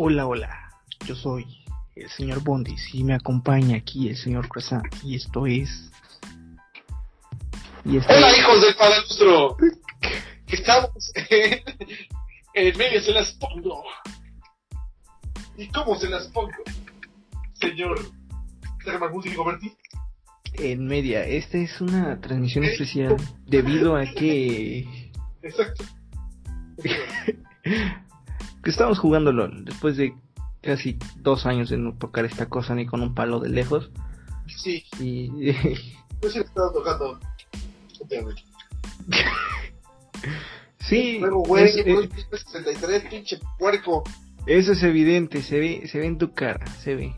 [0.00, 0.70] Hola, hola.
[1.06, 1.44] Yo soy
[1.96, 4.84] el señor Bondis y me acompaña aquí el señor Croissant.
[5.02, 5.90] Y esto es.
[7.84, 9.56] Y esto Hola, hijos del Padre Nuestro.
[10.46, 11.62] Estamos en,
[12.54, 13.82] en medio, se las pongo.
[15.56, 16.52] ¿Y cómo se las pongo?
[17.54, 17.98] Señor.
[20.54, 25.10] En media, esta es una transmisión especial debido a que.
[25.42, 25.84] Exacto.
[28.68, 30.14] Que estamos jugando LOL después de
[30.60, 33.90] casi dos años de no tocar esta cosa ni con un palo de lejos.
[34.46, 34.84] Sí.
[35.00, 35.52] Y.
[36.20, 37.18] Yo sí he estado tocando.
[40.80, 41.18] sí.
[41.18, 42.10] Luego, güey, es,
[42.42, 44.04] 63, pinche puerco.
[44.44, 47.16] Eso es evidente, se ve, se ve en tu cara, se ve.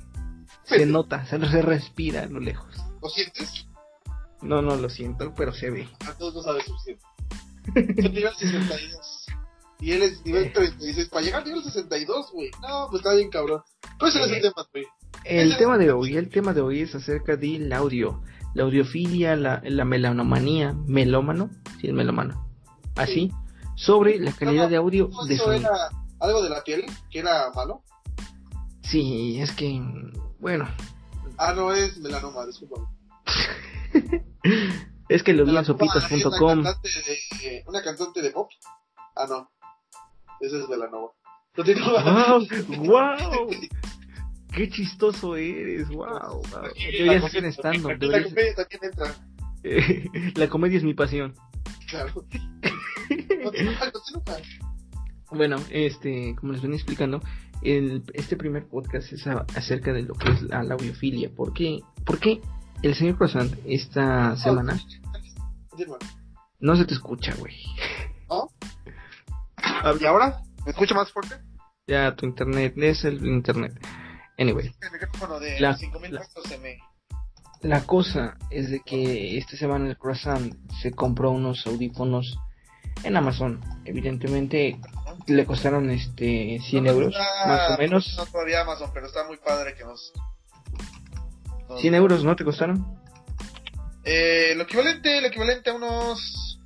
[0.62, 2.76] Se nota, se, se respira a lo lejos.
[3.02, 3.66] ¿Lo sientes?
[4.40, 5.88] No, no lo siento, pero se ve.
[6.08, 7.02] A todos no sabes suficiente.
[8.02, 9.19] Yo nivel 62.
[9.80, 11.08] Y él es nivel 36.
[11.08, 12.50] Para llegar al nivel 62, güey.
[12.60, 13.62] No, pues está bien cabrón.
[13.98, 14.84] Pues ese es el tema, güey.
[15.24, 18.22] El tema de hoy, el tema de hoy es acerca del audio.
[18.54, 21.50] La audiofilia, la, la melanomanía, melómano,
[21.80, 22.48] sí, el melómano.
[22.96, 23.30] Así,
[23.76, 25.70] sobre la calidad de audio de eso era
[26.20, 27.82] algo de la piel que era malo?
[28.82, 29.80] Sí, es que,
[30.38, 30.68] bueno.
[31.38, 32.90] Ah, no es melanoma, disculpa.
[35.08, 36.58] es que lo vi en sopitas.com.
[36.60, 36.74] Una,
[37.66, 38.50] una cantante de pop.
[39.16, 39.50] Ah, no.
[40.40, 41.12] Ese es Melanova.
[41.56, 42.46] ¡Wow!
[42.78, 43.50] ¡Wow!
[44.52, 45.88] ¡Qué chistoso eres!
[45.88, 46.06] ¡Wow!
[46.06, 46.42] wow.
[46.74, 47.90] Deberías hacer estando.
[47.90, 49.14] La comedia también entra.
[50.36, 51.34] la comedia es mi pasión.
[51.88, 52.24] Claro.
[55.30, 57.20] bueno, este, como les venía explicando,
[57.62, 61.30] el, este primer podcast es acerca de lo que es la, audiofilia.
[61.30, 61.80] ¿Por qué?
[62.06, 62.40] ¿Por qué
[62.82, 64.80] el señor Croissant esta semana
[66.60, 67.56] no se te escucha, güey?
[69.82, 69.96] ¿No?
[70.00, 70.40] ¿Y ahora?
[70.64, 71.36] ¿Me escucha más fuerte?
[71.86, 73.72] Ya, tu internet, es el internet.
[74.38, 74.72] Anyway.
[75.58, 75.76] la,
[77.62, 82.38] la cosa es de que esta semana el Croissant se compró unos audífonos
[83.02, 83.60] en Amazon.
[83.84, 84.80] Evidentemente
[85.26, 87.14] le costaron este 100 euros,
[87.46, 88.14] más o menos.
[88.16, 90.12] No todavía Amazon, pero está muy padre que nos...
[91.80, 92.98] 100 euros, ¿no te costaron?
[94.04, 96.58] Eh, lo equivalente, lo equivalente a unos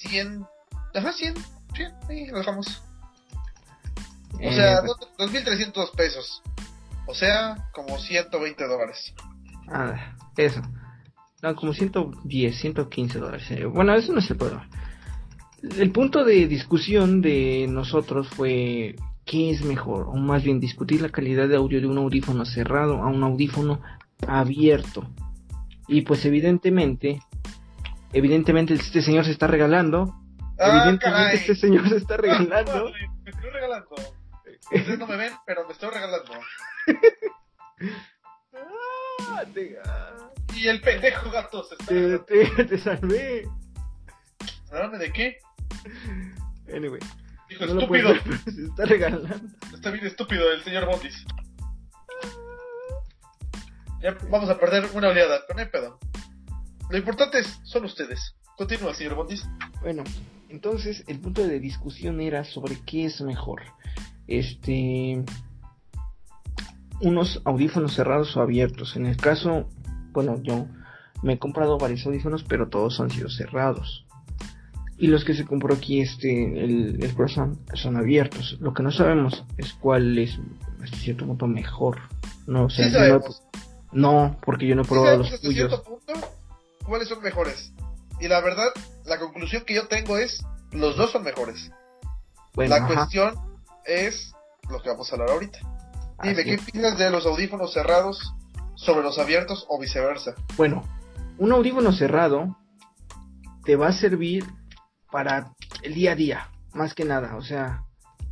[0.00, 0.44] 100...
[0.94, 1.34] Ajá, 100,
[1.74, 2.82] 100, ahí lo dejamos.
[4.34, 4.82] O sea,
[5.18, 6.42] 2.300 pesos.
[7.06, 9.14] O sea, como 120 dólares.
[9.68, 10.62] Ah, eso.
[11.42, 13.50] No, como 110, 115 dólares.
[13.50, 14.68] Eh, bueno, eso no es el problema.
[15.78, 21.08] El punto de discusión de nosotros fue qué es mejor, o más bien discutir la
[21.08, 23.80] calidad de audio de un audífono cerrado a un audífono
[24.26, 25.08] abierto.
[25.88, 27.20] Y pues evidentemente,
[28.12, 30.14] evidentemente este señor se está regalando.
[30.58, 32.92] Ah, evidentemente este señor se está regalando.
[33.24, 33.94] me estoy regalando.
[34.72, 36.32] Ustedes no me ven, pero me estoy regalando.
[39.20, 39.78] ah, te...
[40.54, 43.48] Y el pendejo gato se está te, te, te salvé.
[44.98, 45.38] de qué?
[46.74, 47.00] Anyway.
[47.50, 48.14] Hijo estúpido.
[48.44, 49.28] se está regalando.
[49.74, 51.24] Está bien estúpido el señor Bondis.
[54.00, 55.98] Ya vamos a perder una oleada, con el pedo.
[56.90, 58.36] Lo importante es, son ustedes.
[58.56, 59.46] Continúa, señor Bondis.
[59.80, 60.04] Bueno,
[60.54, 63.62] entonces el punto de discusión era sobre qué es mejor.
[64.26, 65.22] Este.
[67.00, 68.96] Unos audífonos cerrados o abiertos.
[68.96, 69.68] En el caso,
[70.12, 70.66] bueno, yo
[71.22, 74.06] me he comprado varios audífonos, pero todos han sido cerrados.
[74.96, 78.56] Y los que se compró aquí, este, el, el croissant, son abiertos.
[78.60, 80.38] Lo que no sabemos es cuál es,
[80.80, 81.98] hasta cierto punto, mejor.
[82.46, 82.92] No, sé
[83.92, 85.54] no, porque yo no he probado los tuyos.
[85.54, 86.12] Cierto punto,
[86.84, 87.72] ¿Cuáles son mejores?
[88.20, 88.68] Y la verdad,
[89.04, 91.70] la conclusión que yo tengo es, los dos son mejores.
[92.56, 93.34] la cuestión
[93.84, 94.32] es
[94.68, 95.58] lo que vamos a hablar ahorita.
[96.22, 98.34] Dime, ¿qué opinas de los audífonos cerrados
[98.76, 100.34] sobre los abiertos o viceversa?
[100.56, 100.82] Bueno,
[101.38, 102.56] un audífono cerrado
[103.64, 104.44] te va a servir
[105.10, 105.52] para
[105.82, 107.84] el día a día, más que nada, o sea,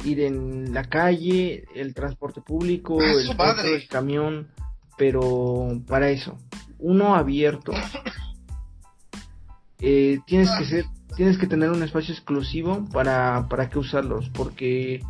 [0.04, 3.30] ir en la calle, el transporte público, el,
[3.64, 4.50] el camión,
[4.96, 6.38] pero para eso,
[6.78, 7.72] uno abierto,
[9.84, 10.84] eh, tienes que ser,
[11.16, 15.00] tienes que tener un espacio exclusivo para, para que usarlos, porque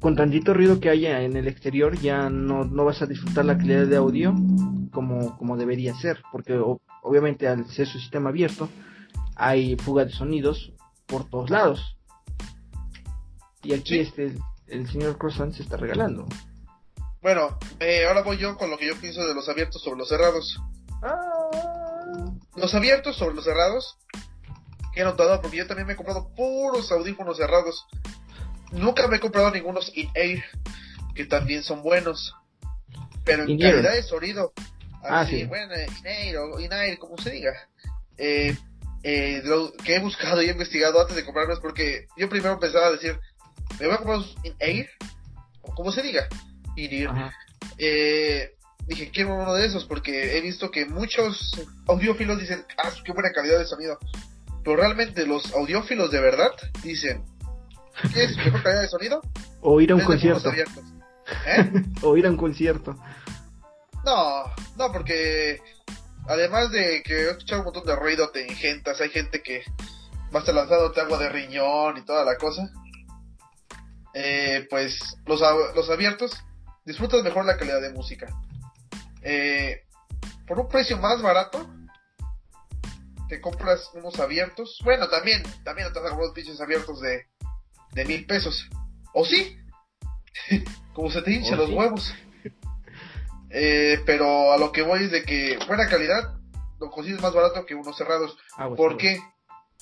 [0.00, 3.58] con tantito ruido que haya en el exterior ya no, no vas a disfrutar la
[3.58, 4.34] calidad de audio
[4.90, 6.58] como, como debería ser, porque
[7.02, 8.70] obviamente al ser su sistema abierto,
[9.36, 10.72] hay fuga de sonidos
[11.06, 11.98] por todos lados.
[13.62, 14.34] Y aquí este
[14.66, 16.26] el, señor Croissant se está regalando.
[17.20, 20.08] Bueno, eh, ahora voy yo con lo que yo pienso de los abiertos sobre los
[20.08, 20.58] cerrados.
[21.02, 21.71] Ah.
[22.56, 23.96] Los abiertos sobre los cerrados,
[24.94, 27.86] he notado, porque yo también me he comprado puros audífonos cerrados.
[28.72, 30.44] nunca me he comprado ningunos in-air,
[31.14, 32.34] que también son buenos.
[33.24, 34.52] Pero en calidad de sonido,
[35.02, 35.44] ah, sí.
[35.44, 37.52] bueno, in-air o in-air, como se diga.
[38.18, 38.56] Eh,
[39.04, 42.90] eh, lo que he buscado y he investigado antes de comprarlos, porque yo primero pensaba
[42.90, 43.18] decir,
[43.80, 44.90] me voy a comprar in-air,
[45.62, 46.28] o como se diga,
[46.76, 47.32] in-ear.
[47.78, 48.54] Eh,
[48.86, 51.52] dije, quiero uno de esos, porque he visto que muchos
[51.86, 53.98] audiófilos dicen, ah, qué buena calidad de sonido.
[54.64, 56.50] Pero realmente los audiófilos de verdad
[56.82, 57.24] dicen,
[58.12, 59.20] ¿qué es mejor calidad de sonido?
[59.64, 60.50] O ir a un concierto.
[61.46, 61.84] ¿Eh?
[62.02, 62.96] o ir a un concierto.
[64.04, 64.42] No,
[64.76, 65.60] no, porque
[66.26, 69.62] además de que he escuchado un montón de ruido, te ingentas, hay gente que
[70.34, 72.72] va a lanzado agua de riñón y toda la cosa.
[74.14, 75.40] Eh, pues los,
[75.76, 76.32] los abiertos
[76.84, 78.26] disfrutas mejor la calidad de música.
[79.22, 79.82] Eh,
[80.46, 81.68] por un precio más barato,
[83.28, 84.78] te compras unos abiertos.
[84.84, 87.26] Bueno, también, también te vas a comprar pinches abiertos de,
[87.92, 88.68] de mil pesos.
[89.14, 89.58] ¿O sí?
[90.94, 92.14] Como se te hinchan los huevos.
[93.54, 96.38] Eh, pero a lo que voy es de que buena calidad
[96.80, 98.36] lo consigues más barato que unos cerrados.
[98.56, 99.20] Ah, porque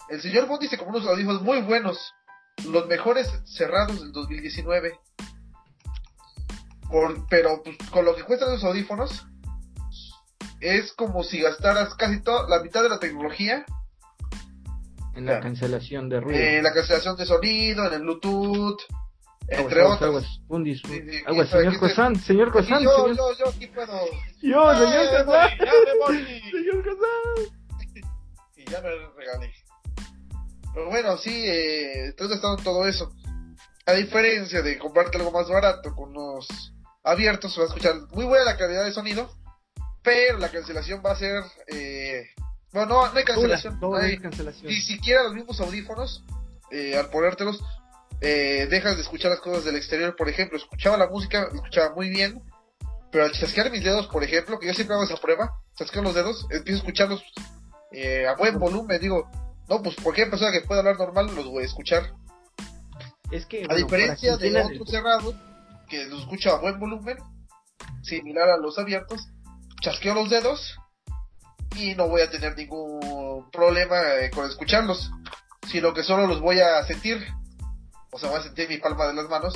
[0.09, 2.13] el señor Bond dice como unos audífonos muy buenos.
[2.69, 4.99] Los mejores cerrados del 2019.
[6.91, 9.27] Por, pero pues, con lo que cuestan los audífonos,
[10.61, 13.65] es como si gastaras casi toda la mitad de la tecnología
[15.15, 16.39] en la cancelación de ruido.
[16.39, 18.81] En la cancelación de sonido, en el Bluetooth,
[19.49, 19.83] entre.
[19.83, 20.83] Aguas, Undis,
[21.27, 22.83] aguas, señor Cosán, señor Cosán.
[22.83, 23.93] Yo, yo, yo, aquí puedo.
[24.41, 25.51] Yo, señor Cosán.
[25.59, 27.59] Ya me Señor Cosán.
[28.57, 29.53] Y ya me regalé.
[30.73, 33.13] Pero bueno, sí, eh, entonces está todo eso.
[33.87, 36.73] A diferencia de comprarte algo más barato con unos
[37.03, 39.29] abiertos, vas a escuchar muy buena la calidad de sonido
[40.03, 42.27] pero la cancelación va a ser eh,
[42.73, 44.67] no, no, hay cancelación, no, hay, cancelación.
[44.67, 46.25] Ni siquiera los mismos audífonos
[46.71, 47.61] eh, al ponértelos
[48.21, 52.11] eh, dejas de escuchar las cosas del exterior por ejemplo escuchaba la música escuchaba muy
[52.11, 52.43] bien
[53.11, 56.15] pero al chasquear mis dedos por ejemplo que yo siempre hago esa prueba chasqueo los
[56.15, 57.25] dedos empiezo a escucharlos
[57.93, 59.29] eh, a buen volumen digo
[59.69, 62.13] no pues cualquier persona que pueda hablar normal los voy a escuchar
[63.31, 65.35] es que a diferencia de otros cerrados
[65.89, 67.17] que los escucha a buen volumen
[68.03, 69.29] similar a los abiertos
[69.81, 70.79] chasqueo los dedos
[71.77, 75.11] y no voy a tener ningún problema eh, con escucharlos,
[75.69, 77.19] sino que solo los voy a sentir.
[78.13, 79.55] O sea, voy a sentir mi palma de las manos,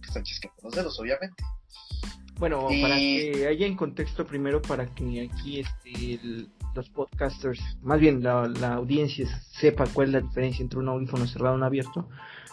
[0.00, 1.42] que están chasqueando los dedos, obviamente.
[2.38, 8.22] Bueno, para que haya en contexto primero, para que aquí este, los podcasters, más bien
[8.22, 9.26] la, la, audiencia
[9.58, 12.08] sepa cuál es la diferencia entre un audífono cerrado y un abierto.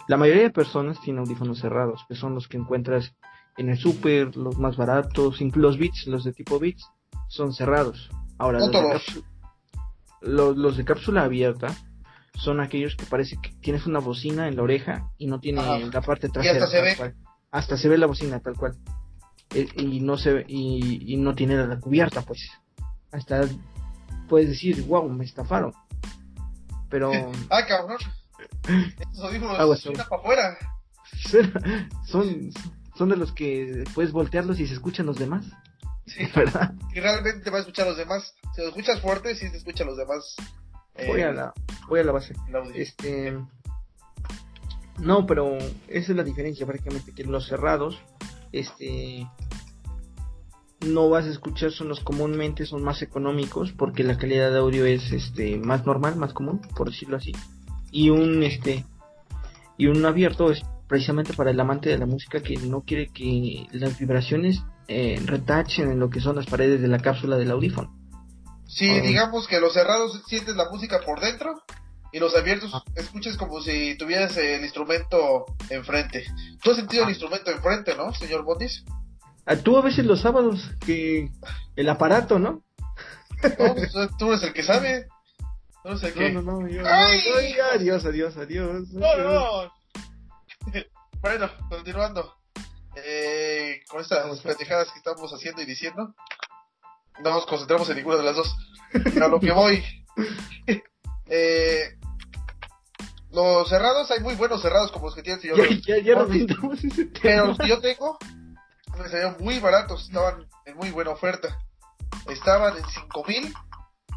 [0.08, 3.14] La mayoría de personas tienen audífonos cerrados, que son los que encuentras
[3.56, 6.90] en el super, los más baratos, incluso los bits, los de tipo bits,
[7.28, 8.10] son cerrados.
[8.38, 9.22] Ahora, los de,
[10.20, 11.68] los, de, cápsula abierta
[12.34, 16.00] son aquellos que parece que tienes una bocina en la oreja y no tiene la
[16.02, 16.64] parte trasera.
[16.64, 17.14] hasta se ve.
[17.50, 18.76] Hasta se ve la bocina tal cual.
[19.54, 22.50] E, y no se y, y no tiene la cubierta, pues.
[23.12, 23.48] Hasta
[24.28, 25.72] puedes decir, wow, me estafaron.
[26.90, 27.10] Pero.
[27.50, 27.98] ah, cabrón.
[28.68, 30.58] Estos audífonos son para afuera.
[32.04, 32.50] Son,
[32.94, 35.46] son de los que puedes voltearlos y se escuchan los demás.
[36.06, 36.72] Sí, ¿verdad?
[36.94, 38.34] Y realmente te va a escuchar a los demás.
[38.54, 40.36] Si lo escuchas fuerte, sí te escucha a los demás.
[41.06, 41.52] voy, a la,
[41.88, 42.34] voy a la base.
[42.74, 43.36] Este.
[44.98, 45.58] No, pero
[45.88, 47.98] esa es la diferencia prácticamente, que los cerrados,
[48.52, 49.28] este,
[50.86, 55.12] no vas a escuchar sonos comúnmente, son más económicos porque la calidad de audio es,
[55.12, 57.32] este, más normal, más común, por decirlo así.
[57.90, 58.86] Y un, este,
[59.76, 63.66] y un abierto es precisamente para el amante de la música que no quiere que
[63.72, 67.94] las vibraciones eh, retachen en lo que son las paredes de la cápsula del audífono.
[68.66, 69.00] Sí, ah.
[69.00, 71.62] digamos que los cerrados sientes la música por dentro
[72.12, 72.82] y los abiertos ah.
[72.94, 76.24] escuchas como si tuvieras el instrumento enfrente.
[76.62, 77.12] Tú has sentido el ah.
[77.12, 78.84] instrumento enfrente, ¿no, señor Bondis?
[79.62, 81.30] Tú a veces los sábados que
[81.76, 82.64] el aparato, ¿no?
[83.58, 85.06] No, pues, tú eres el que sabe.
[85.84, 85.94] No.
[85.94, 88.88] No, no, no, yo, adiós, adiós, adiós.
[88.90, 89.72] No, no.
[91.20, 92.34] bueno, continuando
[93.88, 96.14] con estas pendejadas que estamos haciendo y diciendo,
[97.22, 98.56] no nos concentramos en ninguna de las dos.
[99.22, 99.84] A lo que voy.
[101.26, 101.96] eh,
[103.32, 105.80] los cerrados, hay muy buenos cerrados como los que tiene el señor.
[105.86, 106.26] Ya, ya,
[107.22, 108.18] Pero los que yo tengo
[108.98, 111.58] me salieron muy baratos, estaban en muy buena oferta.
[112.28, 113.52] Estaban en 5000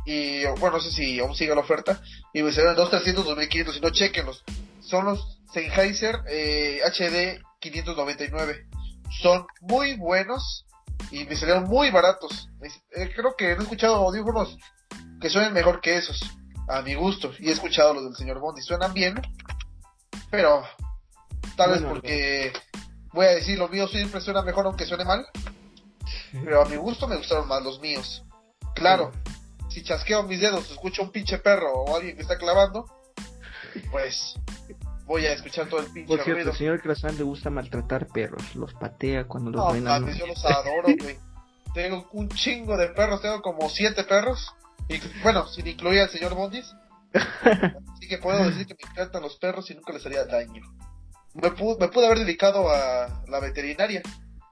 [0.06, 2.02] y bueno, no sé si aún sigue la oferta.
[2.34, 4.44] Y me salieron 2300, 2500, si no, chequenlos.
[4.82, 8.68] Son los Sennheiser eh, HD 599.
[9.22, 10.66] Son muy buenos
[11.12, 12.50] y me salieron muy baratos.
[12.62, 14.58] Eh, creo que he escuchado audífonos
[15.20, 16.20] que suenen mejor que esos,
[16.68, 17.32] a mi gusto.
[17.39, 19.22] Y he escuchado los del señor Bondi, suenan bien,
[20.30, 20.63] pero
[21.60, 22.54] Tal vez porque,
[23.12, 25.28] voy a decir, los míos siempre suena mejor aunque suene mal.
[26.32, 28.24] Pero a mi gusto me gustaron más los míos.
[28.75, 29.12] Claro,
[29.68, 32.86] si chasqueo mis dedos, escucho un pinche perro o alguien que está clavando,
[33.92, 34.36] pues
[35.10, 38.56] voy a escuchar todo el pinche Por cierto, al señor Krasan le gusta maltratar perros,
[38.56, 39.84] los patea cuando los no, ven.
[39.84, 41.18] No, yo los adoro, güey.
[41.74, 44.54] tengo un chingo de perros, tengo como siete perros.
[44.88, 46.74] Y, bueno, sin incluir al señor Bondis.
[47.13, 50.62] Así que puedo decir que me encantan los perros y nunca les haría daño.
[51.34, 54.04] Me pude, me pude haber dedicado a la veterinaria,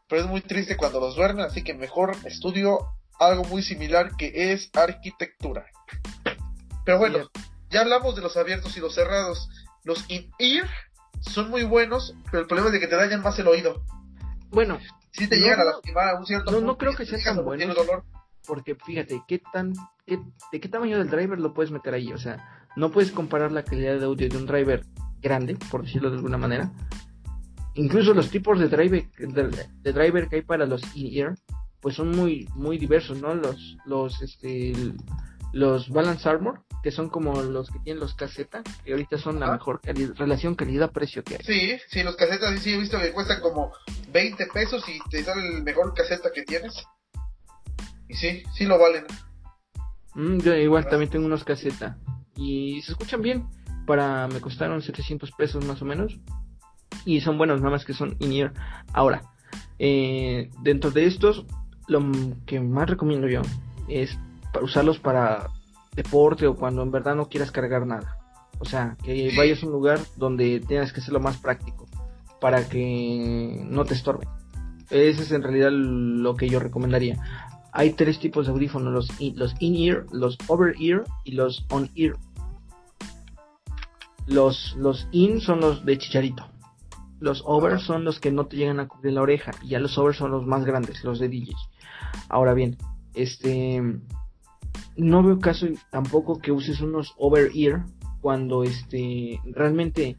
[0.10, 2.80] pero es muy triste cuando los duermen, así que mejor estudio
[3.20, 5.68] algo muy similar que es arquitectura.
[6.84, 7.30] Pero bueno,
[7.70, 9.50] ya hablamos de los abiertos y los cerrados.
[9.88, 10.70] Los in-ear
[11.22, 13.82] son muy buenos, pero el problema es de que te dañan más el oído.
[14.50, 14.80] Bueno,
[15.12, 17.74] si te llegan a lastimar a un cierto No, no creo que sea tan bueno.
[18.46, 19.72] Porque fíjate, ¿qué tan,
[20.06, 22.12] ¿de qué tamaño del driver lo puedes meter ahí?
[22.12, 24.86] O sea, no puedes comparar la calidad de audio de un driver
[25.22, 26.70] grande, por decirlo de alguna manera.
[27.76, 31.34] Incluso los tipos de driver, de, driver que hay para los in-ear,
[31.80, 33.34] pues son muy, muy diversos, ¿no?
[33.34, 34.74] Los, los, este,
[35.54, 39.52] los Balance Armor, que son como los que tienen los casetas, que ahorita son la
[39.52, 41.44] mejor relación calidad-precio que hay.
[41.44, 43.72] Sí, sí, los casetas sí, sí, he visto que cuestan como
[44.12, 46.74] 20 pesos y te sale el mejor caseta que tienes.
[48.08, 49.06] Y sí, sí lo valen.
[50.16, 51.98] Mm, yo igual también tengo unos casetas
[52.36, 53.48] y se escuchan bien.
[53.86, 56.20] Para me costaron 700 pesos más o menos
[57.06, 58.54] y son buenos, nada más que son in-ear.
[58.94, 59.22] Ahora,
[59.80, 61.46] eh, dentro de estos,
[61.88, 62.02] lo
[62.46, 63.42] que más recomiendo yo
[63.88, 64.18] es
[64.62, 65.50] usarlos para
[65.96, 68.18] deporte o cuando en verdad no quieras cargar nada.
[68.60, 71.86] O sea, que vayas a un lugar donde tengas que hacerlo más práctico
[72.40, 74.28] para que no te estorbe.
[74.90, 77.18] Ese es en realidad lo que yo recomendaría.
[77.72, 82.16] Hay tres tipos de audífonos, los, los in-ear, los over-ear y los on-ear.
[84.26, 86.48] Los, los in son los de chicharito.
[87.20, 89.52] Los over son los que no te llegan a cubrir la oreja.
[89.62, 91.54] Y ya los over son los más grandes, los de DJ.
[92.30, 92.78] Ahora bien,
[93.14, 93.82] este
[94.96, 97.86] no veo caso tampoco que uses unos over ear
[98.22, 100.18] cuando este realmente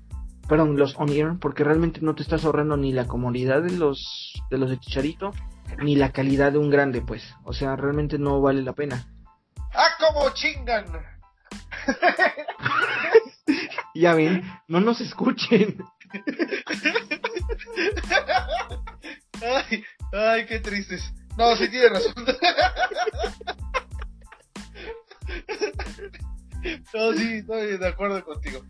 [0.48, 4.32] perdón los on ear porque realmente no te estás ahorrando ni la comodidad de los
[4.50, 5.32] de los de chicharito
[5.82, 7.34] ni la calidad de un grande pues.
[7.44, 9.06] O sea realmente no vale la pena.
[9.74, 10.86] Ah como chingan
[13.94, 15.78] ya ven no nos escuchen.
[19.40, 21.12] Ay ay qué tristes.
[21.36, 22.14] No sí tiene razón
[26.94, 28.60] no, sí, estoy de acuerdo contigo.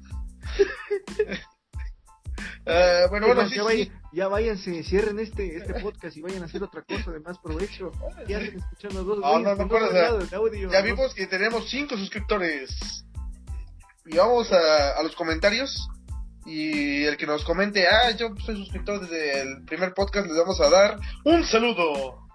[2.64, 6.62] Uh, bueno, bueno, ya, sí, ya, váyanse, cierren este, este podcast y vayan a hacer
[6.62, 7.93] otra cosa de más provecho.
[8.26, 13.05] Ya escuchando dos no, no, no, Ya vimos que tenemos cinco suscriptores.
[14.07, 15.88] Y vamos a, a, los comentarios.
[16.47, 20.59] Y el que nos comente, ah, yo soy suscriptor desde el primer podcast, les vamos
[20.61, 22.26] a dar un saludo.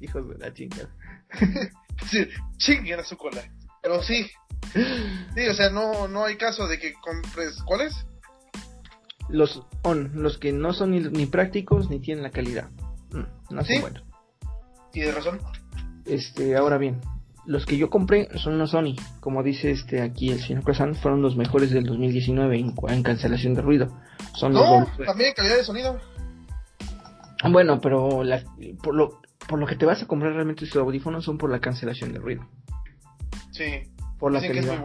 [0.00, 0.88] Hijos de la chinga.
[2.10, 3.42] sí, chinguen a su cola.
[3.84, 4.26] Pero sí.
[5.34, 7.62] Sí, o sea, no, no hay caso de que compres.
[7.64, 8.06] ¿Cuáles?
[9.28, 12.70] Los on, los que no son ni, prácticos ni tienen la calidad.
[13.10, 14.04] Mm, no son buenos.
[14.90, 15.38] Tienes razón.
[16.06, 17.00] Este, ahora bien,
[17.46, 18.96] los que yo compré son los Sony.
[19.20, 23.62] Como dice este aquí el señor Croissant, fueron los mejores del 2019 en, cancelación de
[23.62, 23.88] ruido.
[24.34, 26.00] Son no, también en calidad de sonido.
[27.50, 28.22] Bueno, pero
[28.82, 31.60] por, lo, por lo que te vas a comprar realmente estos audífonos son por la
[31.60, 32.48] cancelación de ruido.
[33.54, 33.94] Sí.
[34.18, 34.82] Por la calidad.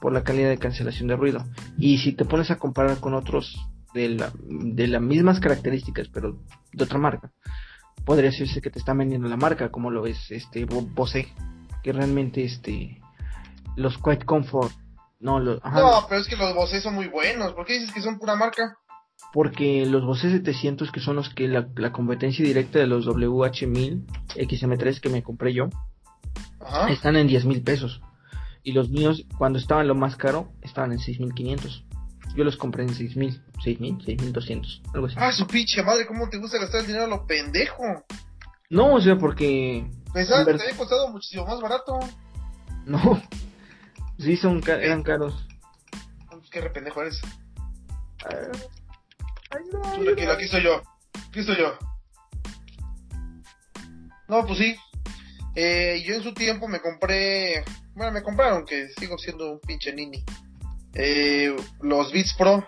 [0.00, 1.44] Por la calidad de cancelación de ruido.
[1.76, 3.58] Y si te pones a comparar con otros
[3.94, 6.38] de, la, de las mismas características, pero
[6.72, 7.32] de otra marca,
[8.04, 11.28] podría decirse que te están vendiendo la marca, como lo es este Bose,
[11.82, 13.00] que realmente este
[13.76, 14.72] los Quiet Comfort
[15.20, 17.52] no, los, no, pero es que los Bose son muy buenos.
[17.54, 18.76] ¿Por qué dices que son pura marca?
[19.32, 24.06] Porque los Bose 700, que son los que la, la competencia directa de los WH1000
[24.36, 25.70] XM3 que me compré yo,
[26.88, 28.00] están en 10 mil pesos.
[28.62, 31.84] Y los míos, cuando estaban lo más caro, estaban en 6.500.
[32.36, 35.16] Yo los compré en 6.000, 6.000, 6.200, algo así.
[35.18, 37.82] Ah, su pinche madre, ¿cómo te gusta gastar el dinero a lo pendejo?
[38.70, 39.90] No, o sea, porque...
[40.12, 41.98] Pensaba que te había costado muchísimo más barato.
[42.86, 43.20] No,
[44.18, 45.46] sí, son eran caros.
[46.30, 47.20] Pues qué rependejo eres.
[49.50, 50.82] Ay, no, aquí estoy yo.
[51.28, 51.74] Aquí estoy yo.
[54.26, 54.74] No, pues sí,
[55.54, 57.64] eh, yo en su tiempo me compré,
[57.94, 60.24] bueno, me compraron, que sigo siendo un pinche nini,
[60.94, 62.66] eh, los Beats Pro.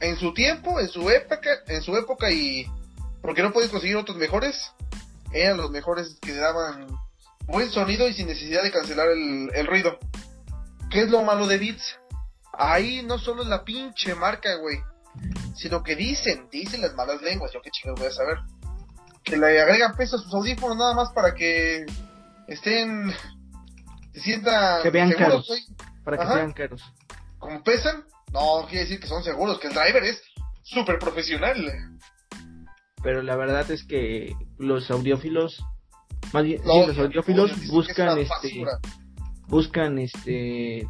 [0.00, 2.66] En su tiempo, en su época, en su época y
[3.20, 4.56] porque no puedes conseguir otros mejores,
[5.32, 6.86] eran los mejores que daban
[7.46, 9.98] buen sonido y sin necesidad de cancelar el, el ruido.
[10.90, 11.98] ¿Qué es lo malo de Beats?
[12.52, 14.78] Ahí no solo es la pinche marca, güey.
[15.56, 18.38] sino que dicen, dicen las malas lenguas, yo qué chingados voy a saber,
[19.24, 21.84] que le agregan peso a sus audífonos nada más para que
[22.50, 23.12] estén,
[24.12, 25.48] se sientan que vean caros,
[26.04, 26.82] para que vean caros.
[27.38, 30.20] Como pesan, no quiere decir que son seguros, que el driver es
[30.62, 31.56] súper profesional.
[33.02, 35.64] Pero la verdad es que los audiófilos,
[36.32, 38.64] más bien, los audiófilos buscan este,
[39.46, 40.86] buscan este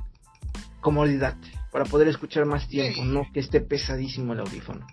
[0.81, 1.37] comodidad
[1.71, 4.87] para poder escuchar más tiempo, no que esté pesadísimo el audífono.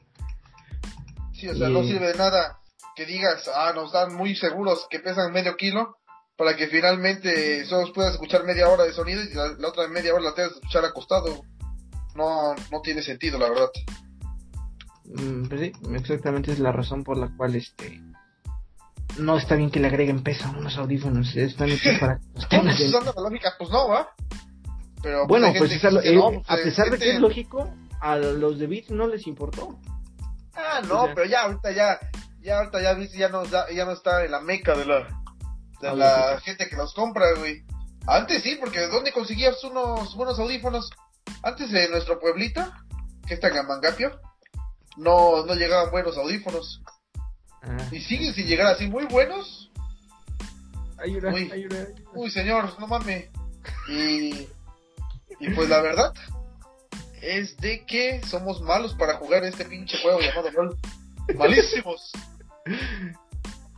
[1.33, 2.59] Sí, o sea, no sirve de nada
[2.95, 5.97] que digas, ah, nos dan muy seguros que pesan medio kilo,
[6.37, 10.23] para que finalmente solo puedas escuchar media hora de sonido y la, otra media hora
[10.23, 11.43] la tengas que escuchar acostado.
[12.15, 13.69] No, no tiene sentido, la verdad.
[15.05, 18.01] Mm, pues sí, exactamente es la razón por la cual este
[19.17, 22.91] no está bien que le agreguen peso a unos audífonos, están hechos para que pues,
[22.91, 24.09] la lógica, pues no, ¿va?
[25.01, 26.05] Pero pues, bueno, pues, a, pues,
[26.47, 29.79] a pesar de que es lógico, a los de Beats no les importó.
[30.53, 31.99] Ah, no, pero ya ahorita ya,
[32.41, 35.07] ya ahorita ya Beats ya no, ya no está en la meca de la,
[35.81, 37.63] de la gente que los compra, güey.
[38.07, 40.89] Antes sí, porque ¿de dónde conseguías unos buenos audífonos?
[41.43, 42.65] Antes de nuestro pueblito,
[43.27, 44.19] que está en Mangapio,
[44.95, 46.81] no, no llegaban buenos audífonos.
[47.61, 47.77] Ah.
[47.91, 49.71] Y siguen sin llegar así muy buenos.
[50.97, 51.51] Ayuda, uy,
[52.13, 53.29] uy, señor, no mames.
[53.89, 54.47] Y
[55.39, 56.13] y pues la verdad
[57.21, 60.77] es de que somos malos para jugar este pinche juego llamado LOL.
[61.35, 62.11] Malísimos.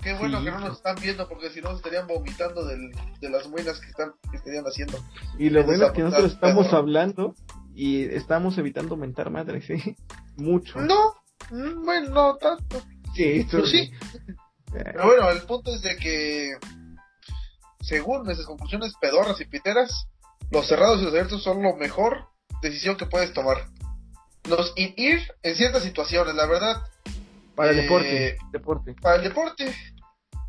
[0.01, 3.49] Qué bueno que no nos están viendo porque si no estarían vomitando del, de las
[3.49, 4.97] buenas que están que estarían haciendo.
[5.37, 7.35] Y lo bueno es que nosotros estamos hablando
[7.75, 9.95] y estamos evitando mentar madre, sí.
[10.37, 10.79] Mucho.
[10.79, 11.15] No,
[11.51, 12.81] mm, bueno, no tanto.
[13.13, 13.91] Sí, esto sí.
[14.71, 16.53] Pero bueno, el punto es de que
[17.81, 20.07] según nuestras conclusiones pedorras y piteras,
[20.51, 22.27] los cerrados y los abiertos son lo mejor
[22.61, 23.67] decisión que puedes tomar.
[24.47, 26.83] Los ir en ciertas situaciones, la verdad.
[27.59, 28.95] Para el deporte, eh, deporte.
[29.01, 29.75] Para el deporte.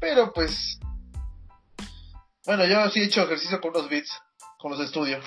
[0.00, 0.78] Pero pues.
[2.46, 4.16] Bueno, yo sí he hecho ejercicio con unos bits,
[4.60, 5.24] con los estudios.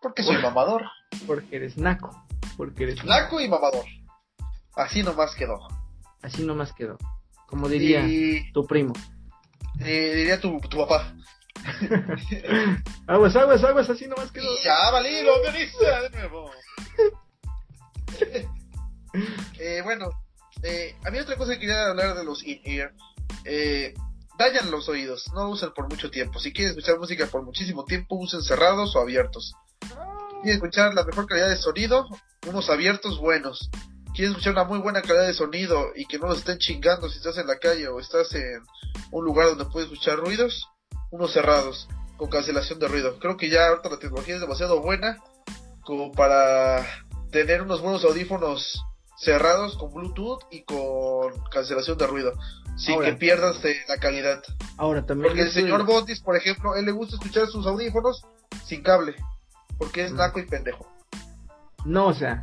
[0.00, 0.82] Porque soy mamador.
[1.24, 2.10] Porque eres naco.
[2.56, 3.84] Porque eres naco y mamador.
[4.74, 5.60] Así nomás quedó.
[6.22, 6.98] Así nomás quedó.
[7.46, 8.04] Como diría
[8.52, 8.92] tu primo.
[9.78, 11.14] Eh, diría tu, tu papá.
[13.06, 14.48] aguas, aguas, aguas, así nomás quedó.
[14.64, 16.50] Ya, valí, lo organiza de nuevo.
[19.60, 20.10] eh, bueno,
[20.62, 22.94] eh, había otra cosa que quería hablar de los in-ear.
[23.44, 23.94] Eh,
[24.38, 26.38] dañan los oídos, no usen por mucho tiempo.
[26.38, 29.54] Si quieren escuchar música por muchísimo tiempo, usen cerrados o abiertos.
[30.42, 32.06] Quieren escuchar la mejor calidad de sonido,
[32.46, 33.70] unos abiertos buenos.
[34.14, 37.18] Quieren escuchar una muy buena calidad de sonido y que no los estén chingando si
[37.18, 38.62] estás en la calle o estás en
[39.10, 40.68] un lugar donde puedes escuchar ruidos
[41.10, 43.18] unos cerrados con cancelación de ruido.
[43.18, 45.18] Creo que ya ahorita la tecnología es demasiado buena
[45.82, 46.86] como para
[47.30, 48.82] tener unos buenos audífonos
[49.22, 52.32] cerrados con Bluetooth y con cancelación de ruido,
[52.76, 54.42] sin que pierdas la calidad.
[54.76, 55.28] Ahora también.
[55.28, 58.24] Porque el señor Botis, por ejemplo, él le gusta escuchar sus audífonos
[58.64, 59.14] sin cable,
[59.78, 60.16] porque es mm.
[60.16, 60.86] naco y pendejo.
[61.84, 62.40] No, o sea,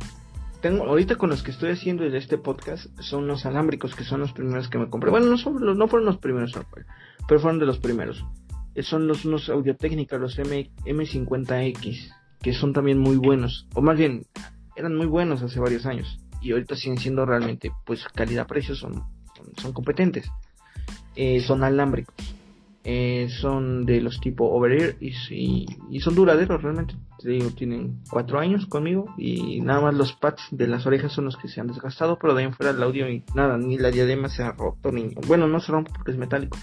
[0.60, 4.32] tengo ahorita con los que estoy haciendo este podcast son los alámbricos que son los
[4.32, 5.10] primeros que me compré.
[5.10, 6.52] Bueno, no son no fueron los primeros,
[7.28, 8.24] pero fueron de los primeros.
[8.74, 9.76] Eh, son los unos audio
[10.18, 14.24] los M, M50X, que son también muy buenos, o más bien,
[14.76, 19.04] eran muy buenos hace varios años, y ahorita siguen siendo realmente, pues calidad-precio son,
[19.56, 20.30] son, competentes.
[21.16, 22.14] Eh, son alámbricos,
[22.84, 25.12] eh, son de los tipo over y,
[25.90, 26.94] y, son duraderos realmente.
[27.18, 31.26] Te digo, tienen cuatro años conmigo y nada más los pads de las orejas son
[31.26, 33.90] los que se han desgastado, pero de ahí fuera el audio y nada, ni la
[33.90, 36.56] diadema se ha roto, ni bueno, no se rompe porque es metálico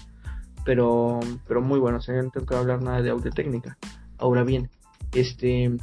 [0.68, 3.78] pero, pero muy bueno, o sea, no tengo que hablar nada de audio técnica.
[4.18, 4.68] Ahora bien,
[5.14, 5.74] este,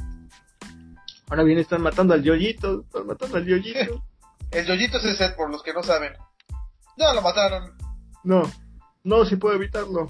[1.28, 4.04] ahora bien están matando al yoyito, están matando al yoyito.
[4.50, 6.12] el yoyito es el set, por los que no saben.
[6.96, 7.76] No, lo mataron.
[8.24, 8.42] No,
[9.04, 10.08] no, si puedo evitarlo.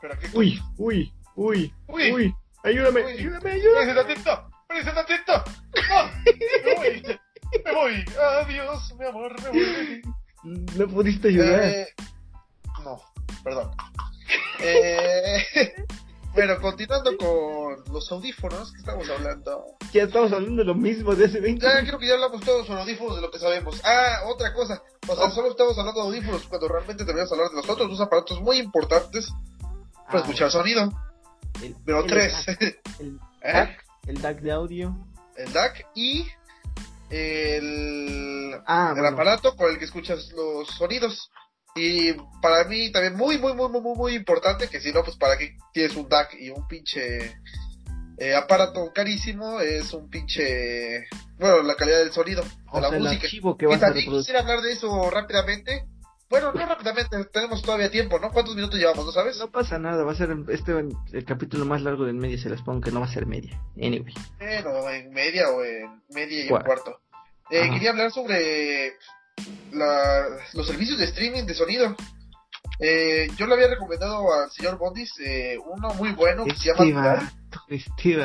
[0.00, 4.00] ¿Pero qué uy, uy, uy, uy, uy, ayúdame, ayúdame, ayúdame.
[4.00, 4.30] atento,
[5.00, 5.44] atento.
[5.88, 6.10] No,
[7.64, 8.04] me voy,
[8.42, 10.02] adiós, mi amor, me voy.
[10.76, 11.64] No pudiste ayudar.
[11.64, 11.86] Eh,
[12.84, 13.00] no,
[13.42, 13.70] perdón.
[14.60, 15.42] eh,
[16.34, 19.76] bueno, continuando con los audífonos que estamos hablando.
[19.92, 21.64] Ya estamos hablando de lo mismo de ese 20.
[21.64, 23.80] Ya creo que ya hablamos todos sobre audífonos de lo que sabemos.
[23.84, 24.82] Ah, otra cosa.
[25.08, 28.00] O sea, solo estamos hablando de audífonos cuando realmente deberíamos hablar de los otros dos
[28.00, 29.30] aparatos muy importantes
[30.06, 30.92] para ah, escuchar sonido.
[31.84, 32.34] Pero tres.
[32.98, 33.76] El, ¿Eh?
[34.06, 34.96] el DAC de audio.
[35.36, 36.26] El DAC y
[37.10, 41.30] el, ah, el aparato con el que escuchas los sonidos.
[41.76, 45.36] Y para mí también muy, muy, muy, muy, muy, importante que si no, pues para
[45.36, 47.36] que tienes un DAC y un pinche
[48.18, 51.06] eh, aparato carísimo, es un pinche,
[51.36, 53.26] bueno, la calidad del sonido, de la música.
[53.58, 55.86] Que y también quisiera hablar de eso rápidamente.
[56.30, 58.30] Bueno, no rápidamente, tenemos todavía tiempo, ¿no?
[58.30, 59.38] ¿Cuántos minutos llevamos, no sabes?
[59.38, 60.72] No pasa nada, va a ser este
[61.12, 63.60] el capítulo más largo del media, se les pongo que no va a ser media.
[63.76, 64.14] Anyway.
[64.38, 67.00] Bueno, en media o en media y un cuarto.
[67.50, 68.94] Eh, quería hablar sobre
[69.72, 71.96] la, los servicios de streaming de sonido.
[72.80, 77.32] Eh, yo le había recomendado al señor Bondis eh, uno muy bueno que se llama
[77.68, 78.18] este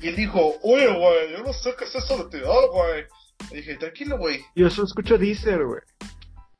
[0.00, 3.04] Y él dijo, oye, güey, yo no sé qué es eso de Tidal, güey.
[3.50, 4.44] Le dije, tranquilo, güey.
[4.54, 5.80] Yo solo escucho Deezer, güey.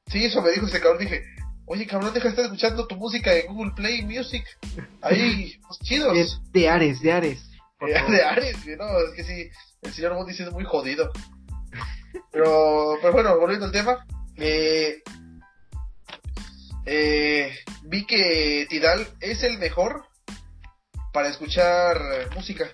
[0.06, 0.98] Sí, eso me dijo ese cabrón.
[1.00, 1.22] Dije,
[1.66, 4.44] oye, cabrón, deja de estar escuchando tu música en Google Play Music.
[5.00, 6.40] Ahí, pues chidos.
[6.52, 7.48] De Ares, de Ares.
[7.80, 9.50] De, Ares, no, es que sí,
[9.82, 11.10] el señor Bondis es muy jodido.
[12.30, 14.04] Pero, pero bueno, volviendo al tema.
[14.36, 15.02] Eh,
[16.86, 20.04] eh, vi que Tidal es el mejor
[21.12, 22.00] para escuchar
[22.34, 22.68] música.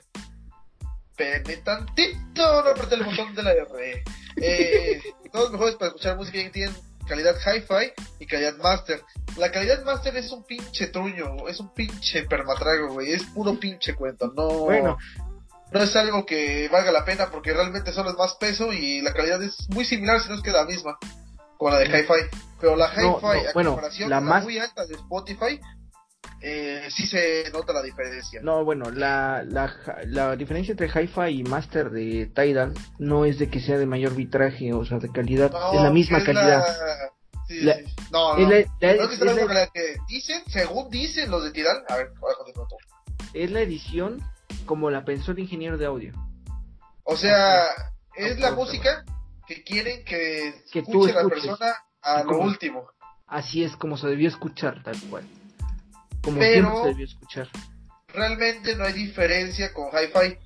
[1.16, 4.04] Pero tantito, no apreté el botón de la R.
[4.40, 5.00] Eh,
[5.32, 6.74] todos mejores para escuchar música que tienen
[7.08, 9.02] calidad hi-fi y calidad master.
[9.36, 13.94] La calidad master es un pinche truño, es un pinche permatrago, güey, es puro pinche
[13.94, 14.96] cuento, no.
[15.72, 19.12] No es algo que valga la pena porque realmente solo es más peso y la
[19.12, 20.98] calidad es muy similar, si no es que la misma,
[21.58, 22.36] con la de hi-fi.
[22.60, 24.44] Pero la hi-fi, a comparación la, más...
[24.44, 25.60] muy alta de Spotify,
[26.40, 28.40] eh, sí se nota la diferencia.
[28.42, 29.74] No, bueno, la, la,
[30.06, 34.14] la diferencia entre Hi-Fi y Master de Tidal no es de que sea de mayor
[34.14, 36.64] vitraje, o sea, de calidad, es la misma calidad.
[37.48, 37.76] La...
[38.12, 42.12] No, no, es la, que dicen, según dicen los de Tidal, a ver,
[43.32, 44.22] Es la edición
[44.68, 46.12] como la pensó el ingeniero de audio.
[47.02, 47.64] O sea,
[48.14, 49.02] es la música
[49.46, 52.86] que quieren que, escuche la persona a lo último.
[53.26, 55.26] Así es como se debió escuchar, tal cual.
[56.22, 57.48] Como Pero se debió escuchar.
[58.08, 60.36] Realmente no hay diferencia con hi-fi.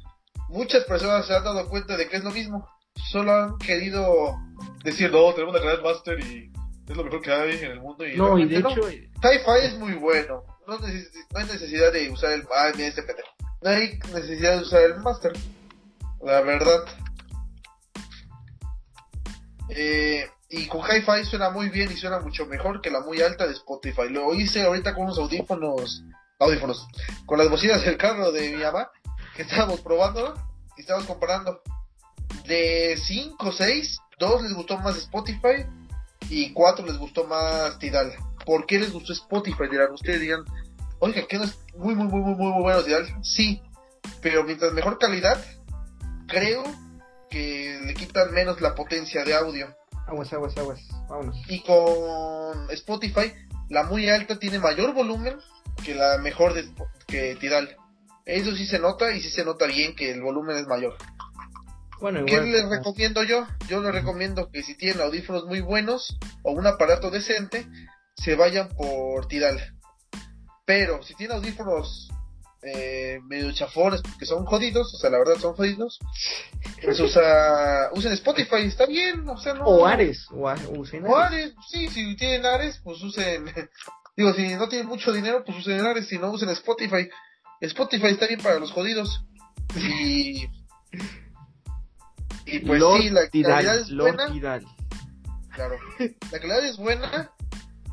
[0.49, 2.69] Muchas personas se han dado cuenta de que es lo mismo.
[3.11, 4.37] Solo han querido
[4.85, 6.53] decir, no, tenemos una calidad master y
[6.89, 8.07] es lo mejor que hay en el mundo.
[8.07, 8.89] Y no, y de hecho.
[8.89, 10.45] Hi-fi es muy bueno.
[10.69, 12.47] No, hay necesidad de usar el.
[12.55, 13.33] Ah, este pendejo.
[13.62, 15.33] No hay necesidad de usar el master.
[16.22, 16.85] La verdad.
[19.68, 23.46] Eh, y con hi-fi suena muy bien y suena mucho mejor que la muy alta
[23.46, 24.09] de Spotify.
[24.11, 26.05] Lo hice ahorita con unos audífonos,
[26.38, 26.87] audífonos,
[27.25, 28.90] con las bocinas del carro de mi mamá,
[29.35, 30.35] que estábamos probando
[30.77, 31.62] y estábamos comparando.
[32.46, 35.64] De 5 o 6, 2 les gustó más Spotify
[36.29, 38.12] y 4 les gustó más Tidal.
[38.44, 39.68] ¿Por qué les gustó Spotify?
[39.70, 40.44] Dirán, ustedes dirán,
[41.03, 43.07] oiga, que no es muy, muy, muy, muy, muy, muy bueno Tidal.
[43.23, 43.61] Sí,
[44.21, 45.45] pero mientras mejor calidad,
[46.29, 46.62] creo
[47.29, 49.75] que le quitan menos la potencia de audio.
[50.07, 50.81] Aguas, aguas, aguas.
[51.09, 51.37] Vámonos.
[51.49, 53.33] Y con Spotify,
[53.69, 55.37] la muy alta tiene mayor volumen
[55.85, 56.71] que la mejor de,
[57.09, 57.77] que Tidal.
[58.25, 60.97] Eso sí se nota y sí se nota bien que el volumen es mayor.
[62.01, 63.47] Bueno, ¿Qué les recomiendo yo?
[63.69, 67.67] Yo les recomiendo que si tienen audífonos muy buenos o un aparato decente,
[68.15, 69.82] se vayan por Tidal.
[70.75, 72.09] Pero si tienen audífonos
[72.63, 75.99] eh, medio chafones porque son jodidos, o sea, la verdad son jodidos,
[76.83, 79.67] pues usa, usen Spotify, está bien, o sea, no.
[79.67, 81.53] O Ares, o, usen Ares.
[81.69, 83.53] sí, si tienen Ares, pues usen,
[84.17, 87.07] digo, si no tienen mucho dinero, pues usen Ares, si no usen Spotify.
[87.61, 89.27] Spotify está bien para los jodidos.
[89.77, 90.49] Y.
[92.47, 94.27] Y pues sí, la calidad es buena.
[95.55, 95.77] Claro,
[96.31, 97.31] la calidad es buena,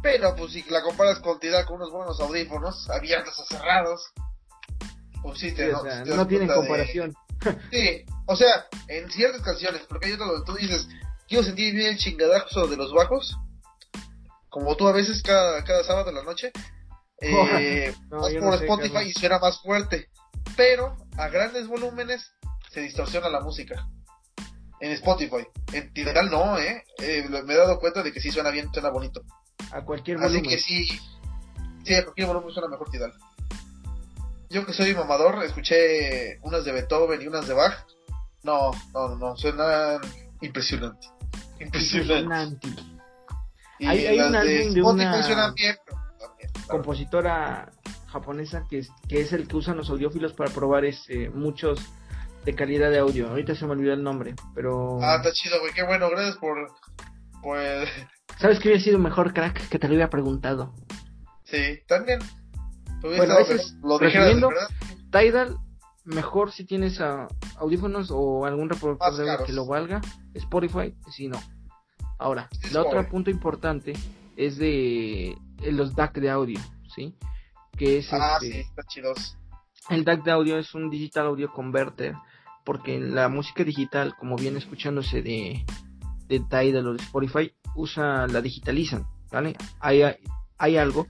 [0.01, 4.11] pero pues si la comparas con Tidal con unos buenos audífonos, abiertos o cerrados,
[5.21, 5.53] pues sí,
[6.05, 7.13] no, tienen comparación.
[7.71, 10.87] sí, o sea, en ciertas canciones, porque hay otras donde tú dices,
[11.27, 13.37] quiero sentir bien el chingadazo de los bajos,
[14.49, 16.51] como tú a veces cada, cada sábado en la noche,
[17.21, 20.09] eh, vas por Spotify y suena más fuerte,
[20.55, 22.31] pero a grandes volúmenes
[22.71, 23.87] se distorsiona la música.
[24.81, 26.85] En Spotify, en Tidal no, ¿eh?
[26.99, 27.27] ¿eh?
[27.45, 29.21] Me he dado cuenta de que sí suena bien, suena bonito.
[29.71, 30.45] A cualquier volumen.
[30.45, 30.99] Así que sí,
[31.83, 33.13] sí, a cualquier volumen suena mejor Tidal.
[34.49, 37.85] Yo que soy mamador, escuché unas de Beethoven y unas de Bach.
[38.43, 40.01] No, no, no, suenan
[40.41, 41.07] impresionante.
[41.59, 42.67] Impresionante.
[43.77, 45.75] Y hay, las una de, de una bien,
[46.67, 47.71] compositora
[48.07, 51.79] japonesa que es, que es el que usan los audiófilos para probar este, muchos
[52.43, 53.29] de calidad de audio.
[53.29, 54.99] Ahorita se me olvidó el nombre, pero...
[55.01, 55.73] Ah, está chido, güey.
[55.73, 56.57] Qué bueno, gracias por...
[57.43, 57.59] por...
[58.39, 60.73] ¿Sabes que hubiera sido mejor, crack, que te lo hubiera preguntado?
[61.43, 62.19] Sí, también.
[63.01, 64.49] Bueno, ese es, lo resumiendo,
[65.11, 65.57] Tidal,
[66.05, 67.01] mejor si tienes
[67.57, 69.99] audífonos o algún reproductor que lo valga.
[70.33, 71.39] Spotify, si no.
[72.17, 73.93] Ahora, la otra punto importante
[74.37, 75.37] es de
[75.71, 76.59] los DAC de audio,
[76.95, 77.15] ¿sí?
[77.77, 79.37] Que es ah, este, sí, está chidos.
[79.89, 82.15] El DAC de audio es un digital audio converter,
[82.63, 85.65] porque la música digital, como viene escuchándose de,
[86.29, 89.55] de Tidal o de Spotify, usa, la digitalizan, ¿vale?
[89.79, 90.03] Hay,
[90.57, 91.07] hay algo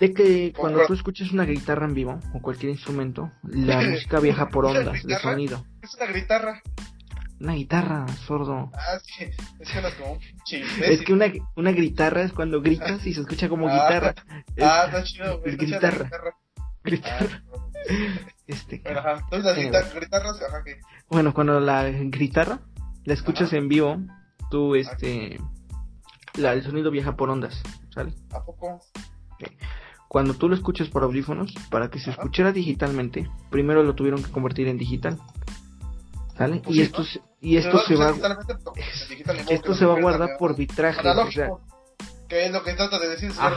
[0.00, 4.48] de que cuando tú escuchas una guitarra en vivo o cualquier instrumento, la música viaja
[4.48, 5.64] por ondas de sonido.
[5.82, 6.62] Es una guitarra.
[7.40, 8.70] Una guitarra, sordo.
[8.74, 9.32] Ah, es que,
[9.98, 10.18] como
[10.84, 14.14] es que una, una guitarra es cuando gritas y se escucha como ah, guitarra.
[14.62, 16.10] ah, está chido, Es guitarra.
[16.84, 17.42] Guitarra.
[17.50, 17.64] Ah,
[18.46, 19.20] este, bueno, ajá.
[19.30, 20.80] Entonces las guitarras, ajá, ¿qué?
[21.08, 22.60] Bueno, cuando la guitarra
[23.04, 23.98] la escuchas en vivo,
[24.50, 25.40] tú, este,
[26.36, 27.60] la, el sonido viaja por ondas,
[27.94, 28.14] ¿sale?
[28.32, 28.80] ¿A poco?
[30.08, 34.30] Cuando tú lo escuchas por audífonos, para que se escuchara digitalmente, primero lo tuvieron que
[34.30, 35.18] convertir en digital.
[36.38, 36.60] ¿Sale?
[36.64, 37.02] Pues y, esto,
[37.40, 38.12] y esto se va
[39.50, 41.02] esto se va a guardar por vitraje.
[42.28, 43.52] que es lo que trata de decir señor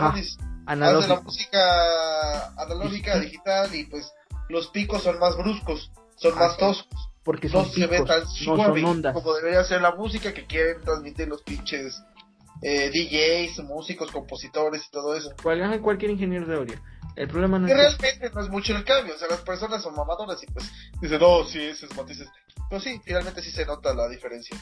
[0.68, 4.12] Hace la música analógica, digital y pues
[4.50, 7.10] los picos son más bruscos, son más toscos.
[7.28, 11.28] Porque son no se ve tan suave como debería ser la música que quieren transmitir
[11.28, 12.02] los pinches
[12.62, 15.32] eh, DJs, músicos, compositores y todo eso.
[15.44, 16.82] Cual, cualquier ingeniero de audio.
[17.18, 19.94] El problema no es realmente no es mucho el cambio, o sea, las personas son
[19.94, 22.30] mamadoras y pues dicen, no, sí, esos matices.
[22.70, 24.56] Pero sí, finalmente sí se nota la diferencia.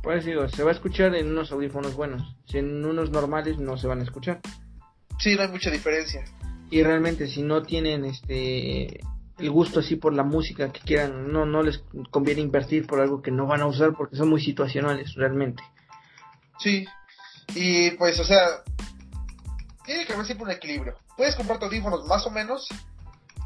[0.00, 3.76] Pues digo, se va a escuchar en unos audífonos buenos, si en unos normales no
[3.76, 4.40] se van a escuchar.
[5.18, 6.24] Sí, no hay mucha diferencia.
[6.70, 9.00] Y realmente si no tienen este
[9.38, 13.22] el gusto así por la música que quieran, no no les conviene invertir por algo
[13.22, 15.62] que no van a usar porque son muy situacionales realmente.
[16.58, 16.86] Sí,
[17.54, 18.62] y pues, o sea,
[19.84, 20.96] tiene que haber siempre un equilibrio.
[21.16, 22.68] Puedes comprar audífonos más o menos,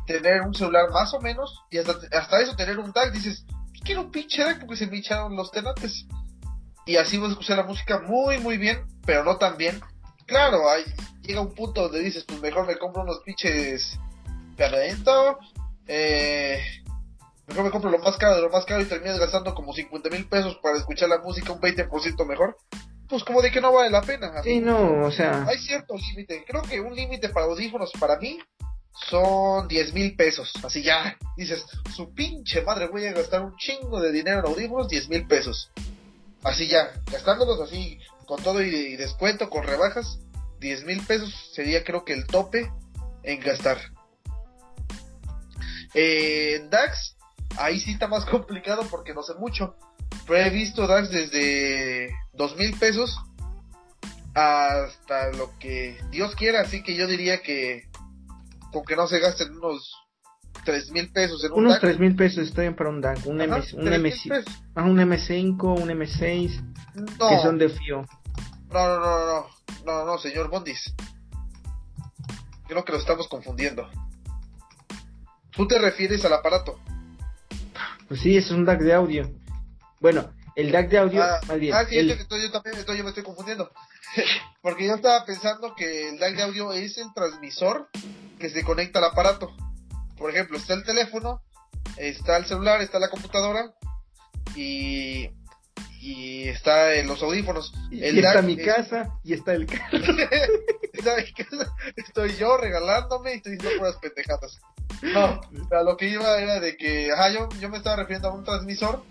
[0.06, 3.12] tener un celular más o menos, y hasta, hasta eso tener un DAC.
[3.12, 3.44] Dices,
[3.84, 6.06] quiero un pinche DAC porque se me echaron los tenantes.
[6.84, 9.80] Y así vas a escuchar la música muy, muy bien, pero no tan bien.
[10.26, 10.82] Claro, hay,
[11.22, 13.98] llega un punto donde dices, pues mejor me compro unos pinches
[14.56, 15.38] Carrento,
[15.86, 16.60] eh,
[17.46, 20.10] mejor me compro lo más caro de lo más caro y terminas gastando como 50
[20.10, 22.56] mil pesos para escuchar la música un 20% mejor
[23.12, 24.42] pues como de que no vale la pena.
[24.42, 25.44] Sí, no, o sea.
[25.46, 26.46] Hay cierto límite.
[26.48, 28.38] Creo que un límite para audífonos para mí
[29.10, 30.50] son 10 mil pesos.
[30.64, 31.62] Así ya, dices,
[31.94, 35.70] su pinche madre, voy a gastar un chingo de dinero en audífonos, 10 mil pesos.
[36.42, 40.18] Así ya, gastándolos así, con todo y, descuento, con rebajas,
[40.60, 42.72] 10 mil pesos sería creo que el tope
[43.24, 43.76] en gastar.
[45.94, 47.16] Eh, en DAX,
[47.58, 49.76] ahí sí está más complicado porque no sé mucho.
[50.26, 53.16] Pero he visto DAX desde dos mil pesos
[54.34, 57.88] hasta lo que Dios quiera, así que yo diría que
[58.72, 59.94] con que no se gasten unos
[60.64, 63.54] tres mil pesos en un unos tres mil pesos estoy para un DAC, un, M,
[63.74, 64.12] un, M,
[64.74, 68.06] ah, un M5, un M6 que son de FIO.
[68.70, 69.46] No, no, no, no,
[69.84, 70.94] no, no, señor Bondis.
[72.66, 73.88] Creo que lo estamos confundiendo.
[75.54, 76.78] Tú te refieres al aparato.
[78.08, 79.30] Pues sí, es un DAC de audio.
[80.00, 81.74] Bueno, el DAC de audio, ah, más bien.
[81.74, 83.70] Ah, sí, yo también estoy, yo me estoy confundiendo.
[84.62, 87.88] Porque yo estaba pensando que el DAC de audio es el transmisor
[88.38, 89.54] que se conecta al aparato.
[90.16, 91.42] Por ejemplo, está el teléfono,
[91.96, 93.72] está el celular, está la computadora
[94.54, 95.30] y,
[96.00, 97.72] y está en los audífonos.
[97.90, 99.98] El y está mi casa y está el carro.
[100.92, 104.58] está mi casa, estoy yo regalándome y estoy diciendo puras pendejadas.
[105.02, 105.40] No,
[105.84, 109.02] lo que iba era de que, ajá, yo, yo me estaba refiriendo a un transmisor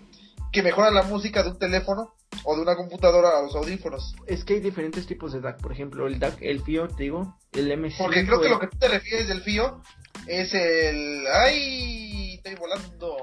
[0.50, 4.14] que mejora la música de un teléfono o de una computadora a los audífonos.
[4.26, 7.36] Es que hay diferentes tipos de DAC, por ejemplo, el DAC, el FIO, te digo,
[7.52, 7.98] el MC.
[7.98, 9.82] Porque creo que lo que tú te refieres del FIO
[10.26, 11.26] es el...
[11.32, 12.34] ¡Ay!
[12.34, 13.16] Estoy volando.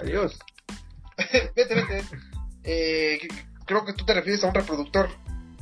[0.00, 0.38] Adiós.
[1.56, 2.04] vete, vete.
[2.64, 3.18] Eh,
[3.66, 5.08] creo que tú te refieres a un reproductor.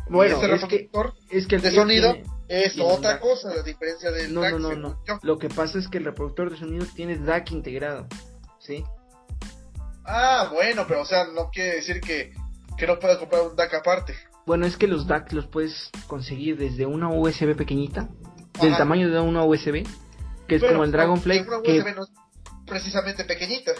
[0.09, 0.55] Bueno, ese
[1.31, 2.17] es que, el de sonido
[2.49, 4.53] es otra cosa, la diferencia del no, DAC.
[4.59, 5.21] No, no, no.
[5.23, 8.07] Lo que pasa es que el reproductor de sonido tiene DAC integrado,
[8.59, 8.85] ¿sí?
[10.05, 12.33] Ah, bueno, pero o sea, no quiere decir que,
[12.77, 14.15] que no puedas comprar un DAC aparte.
[14.45, 18.09] Bueno, es que los DAC los puedes conseguir desde una USB pequeñita,
[18.61, 19.87] del tamaño de una USB,
[20.49, 21.41] que es como el Dragonfly.
[21.41, 22.11] Una USB no es
[22.67, 23.73] precisamente pequeñita.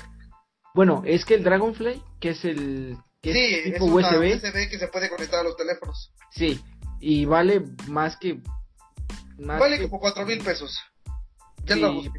[0.75, 4.79] Bueno, es que el Dragonfly, que es el que sí, es tipo USB, USB que
[4.79, 6.13] se puede conectar a los teléfonos.
[6.31, 6.61] Sí,
[7.01, 8.41] y vale más que.
[9.39, 10.77] vale como cuatro mil pesos.
[11.65, 12.11] Ya sí,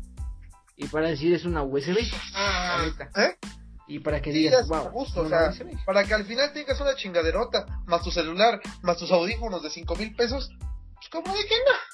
[0.77, 1.97] y para decir es una USB.
[2.33, 2.85] Ah,
[3.17, 3.35] ¿Eh?
[3.87, 5.53] y para que digas, wow, gusto, o sea,
[5.85, 9.95] para que al final tengas una chingaderota, más tu celular, más tus audífonos de cinco
[9.95, 10.49] mil pesos,
[10.95, 11.92] pues como de que no.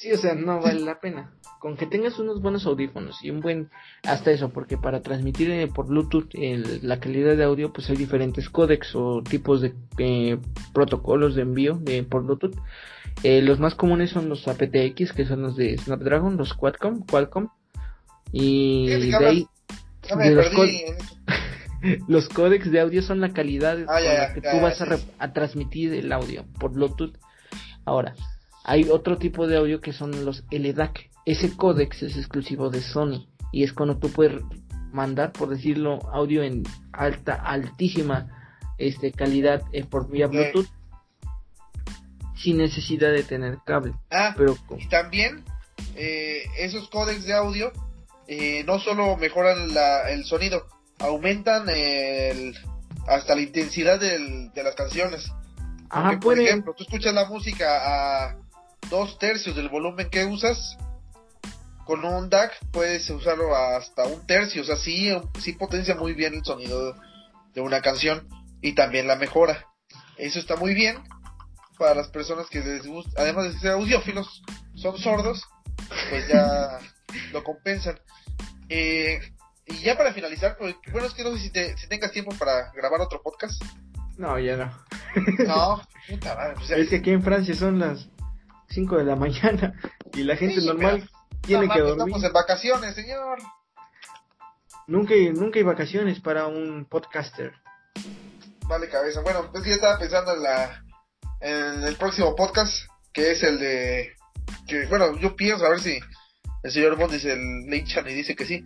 [0.00, 1.30] Sí, o sea, no vale la pena.
[1.58, 3.68] Con que tengas unos buenos audífonos y un buen,
[4.02, 6.32] hasta eso, porque para transmitir eh, por Bluetooth
[6.80, 10.38] la calidad de audio, pues hay diferentes códecs o tipos de eh,
[10.72, 12.56] protocolos de envío de por Bluetooth.
[13.24, 17.48] Eh, los más comunes son los aptX, que son los de Snapdragon, los Qualcomm, Qualcomm
[18.32, 19.46] Y de ahí,
[20.16, 20.46] los,
[22.08, 25.32] los códecs de audio son la calidad ah, con la que tú vas a, a,
[25.34, 27.18] transmitir el audio por Bluetooth.
[27.84, 28.14] Ahora,
[28.64, 31.10] hay otro tipo de audio que son los LDAC.
[31.26, 34.42] Ese códex es exclusivo de Sony y es cuando tú puedes
[34.92, 38.28] mandar, por decirlo, audio en alta, altísima
[38.78, 40.68] este, calidad eh, por vía Bluetooth
[42.36, 43.92] sin necesidad de tener cable.
[44.10, 45.44] Ah, pero y también
[45.96, 47.70] eh, esos códecs de audio
[48.26, 49.68] eh, no solo mejoran
[50.08, 50.66] el sonido,
[50.98, 52.54] aumentan el,
[53.06, 55.30] hasta la intensidad del, de las canciones.
[56.22, 58.36] por ejemplo, tú escuchas la música a
[58.88, 60.76] dos tercios del volumen que usas,
[61.84, 66.34] con un DAC puedes usarlo hasta un tercio, o sea, sí, sí potencia muy bien
[66.34, 66.94] el sonido
[67.52, 68.28] de una canción
[68.62, 69.66] y también la mejora.
[70.16, 70.98] Eso está muy bien
[71.78, 74.42] para las personas que les gusta, además de ser audiófilos,
[74.76, 75.42] son sordos,
[76.10, 76.78] pues ya
[77.32, 77.98] lo compensan.
[78.68, 79.18] Eh,
[79.66, 82.34] y ya para finalizar, pues, bueno, es que no sé si, te, si tengas tiempo
[82.38, 83.62] para grabar otro podcast.
[84.16, 84.70] No, ya no.
[85.46, 86.54] No, puta madre.
[86.56, 88.08] Pues es que aquí en Francia son las
[88.70, 89.74] 5 de la mañana
[90.14, 91.08] y la gente normal
[91.42, 92.06] tiene que dormir.
[92.06, 93.38] Estamos en vacaciones, señor.
[94.86, 97.52] Nunca hay, nunca hay vacaciones para un podcaster.
[98.66, 99.20] Vale, cabeza.
[99.22, 100.84] Bueno, pues ya estaba pensando en la
[101.40, 104.14] en el próximo podcast, que es el de
[104.66, 105.98] que bueno, yo pienso a ver si
[106.62, 108.62] el señor Bond dice el Leichan y dice que sí.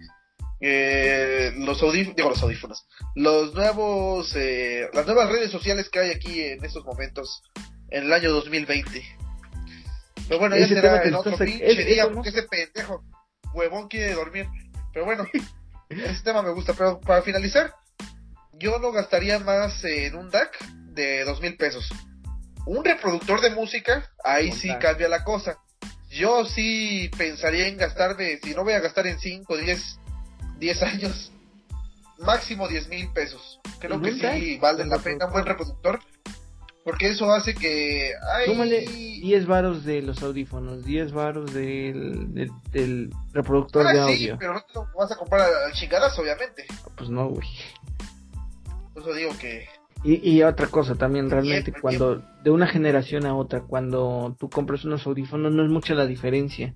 [0.61, 6.11] Eh, los audífonos, digo los audífonos, los nuevos, eh, las nuevas redes sociales que hay
[6.11, 7.43] aquí en estos momentos
[7.91, 9.24] en el año 2020
[10.29, 13.05] pero bueno, ya será en otro pinche día, porque ese pendejo
[13.53, 14.47] huevón quiere dormir.
[14.93, 15.27] Pero bueno,
[15.89, 16.75] ese tema me gusta.
[16.75, 17.75] Pero para finalizar,
[18.53, 20.59] yo no gastaría más en un DAC
[20.93, 21.89] de dos mil pesos.
[22.67, 25.59] Un reproductor de música, ahí sí cambia la cosa.
[26.11, 29.99] Yo sí pensaría en gastarme, si no voy a gastar en 5, 10,
[30.59, 31.33] 10 años,
[32.19, 33.61] máximo 10 mil pesos.
[33.81, 35.99] Creo que sí vale la pena un buen reproductor
[36.85, 38.13] porque eso hace que...
[38.47, 42.35] Tómale 10 varos de los audífonos, 10 varos del,
[42.71, 44.35] del, reproductor de audio.
[44.35, 46.67] Sí, pero no te lo vas a comprar al chingadas, obviamente.
[46.97, 47.49] Pues no, güey.
[48.93, 49.67] Por eso digo que...
[50.03, 54.85] Y, y otra cosa también, realmente, cuando de una generación a otra, cuando tú compras
[54.85, 56.75] unos audífonos, no es mucha la diferencia.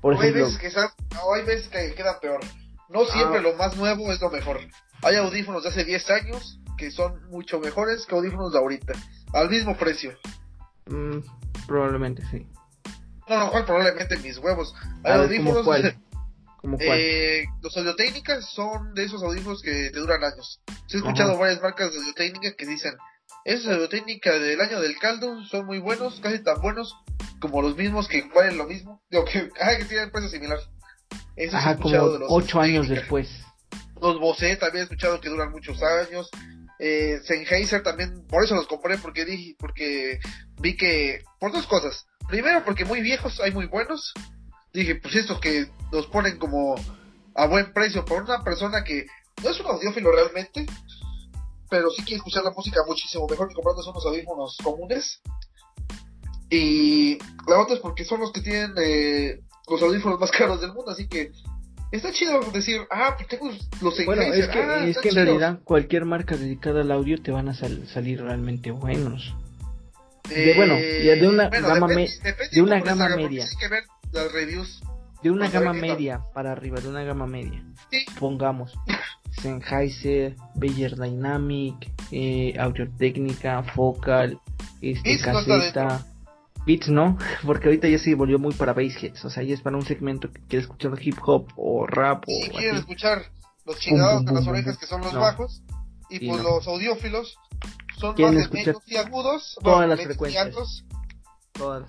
[0.00, 2.40] Por ejemplo, hay veces que, hay veces que queda peor.
[2.88, 3.42] No siempre ah.
[3.42, 4.58] lo más nuevo es lo mejor.
[5.02, 8.94] Hay audífonos de hace 10 años que son mucho mejores que audífonos de ahorita.
[9.32, 10.12] Al mismo precio.
[10.86, 11.18] Mm,
[11.66, 12.46] probablemente sí.
[13.28, 13.64] No, no, ¿cuál?
[13.64, 14.74] Probablemente mis huevos.
[15.04, 15.66] Hay audífonos.
[16.56, 16.98] ¿Cómo cuál?
[17.00, 20.60] Eh, los audiotécnicas son de esos audífonos que te duran años.
[20.92, 22.94] he escuchado varias marcas de audiotécnica que dicen:
[23.44, 26.94] Esos audiotécnicas del año del caldo son muy buenos, casi tan buenos
[27.40, 29.02] como los mismos que valen lo mismo.
[29.10, 30.58] Digo, que, que tienen precio similar.
[31.36, 31.96] Eso Ajá, como
[32.28, 33.28] 8 años después.
[34.00, 36.30] Los Bose también he escuchado que duran muchos años.
[36.84, 40.18] Eh, Sennheiser también, por eso los compré, porque dije, porque
[40.60, 42.06] vi que, por dos cosas.
[42.26, 44.12] Primero, porque muy viejos, hay muy buenos.
[44.72, 46.74] Dije, pues estos que los ponen como
[47.36, 49.06] a buen precio por una persona que
[49.44, 50.66] no es un audiófilo realmente,
[51.70, 55.22] pero sí quiere escuchar la música muchísimo mejor que comprando unos audífonos comunes.
[56.50, 57.16] Y
[57.46, 60.90] la otra es porque son los que tienen eh, los audífonos más caros del mundo,
[60.90, 61.30] así que
[61.92, 63.50] está chido decir, ah, pues tengo
[63.80, 67.30] los Bueno, es que, ah, es que en realidad cualquier marca dedicada al audio te
[67.30, 69.34] van a salir realmente buenos.
[70.28, 73.44] de, bueno, de una gama, de una gama media.
[73.44, 74.82] Hay que ver las reviews.
[75.22, 77.62] De una gama media para arriba, de una gama media.
[78.18, 78.72] Pongamos
[79.40, 84.40] Sennheiser, Beyer Dynamic, eh, Audio Técnica, Focal,
[84.80, 86.06] este, caseta.
[86.66, 89.76] Beats no, porque ahorita ya se volvió muy para bassheads, o sea, ya es para
[89.76, 93.22] un segmento que quiere escuchar hip hop o rap sí, o quieren escuchar
[93.64, 95.62] los chingados de las orejas que son los bajos
[96.08, 97.36] y pues los audiófilos
[97.98, 100.84] son más de y agudos, todas las frecuencias.